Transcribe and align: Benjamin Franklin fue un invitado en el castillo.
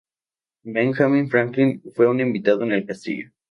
Benjamin 0.63 1.29
Franklin 1.29 1.83
fue 1.95 2.07
un 2.07 2.19
invitado 2.21 2.63
en 2.63 2.71
el 2.71 2.87
castillo. 2.87 3.29